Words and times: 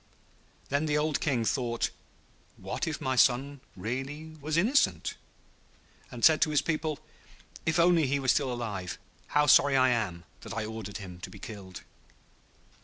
Then 0.69 0.87
the 0.87 0.97
old 0.97 1.21
King 1.21 1.45
thought, 1.45 1.91
'What 2.57 2.87
if 2.87 2.99
my 2.99 3.15
son 3.15 3.61
really 3.75 4.35
was 4.41 4.57
innocent?' 4.57 5.13
and 6.09 6.25
said 6.25 6.41
to 6.41 6.49
his 6.49 6.63
people, 6.63 6.97
'If 7.67 7.77
only 7.79 8.07
he 8.07 8.17
were 8.19 8.27
still 8.27 8.51
alive! 8.51 8.97
How 9.27 9.45
sorry 9.45 9.77
I 9.77 9.89
am 9.89 10.23
that 10.39 10.55
I 10.57 10.65
ordered 10.65 10.97
him 10.97 11.19
to 11.19 11.29
be 11.29 11.37
killed.' 11.37 11.83